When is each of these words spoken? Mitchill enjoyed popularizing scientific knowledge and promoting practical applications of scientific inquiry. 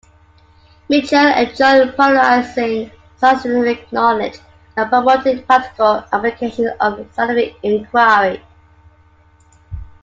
Mitchill 0.89 1.31
enjoyed 1.37 1.95
popularizing 1.95 2.89
scientific 3.17 3.91
knowledge 3.93 4.39
and 4.75 4.89
promoting 4.89 5.43
practical 5.43 6.03
applications 6.11 6.71
of 6.79 7.05
scientific 7.13 7.55
inquiry. 7.61 8.41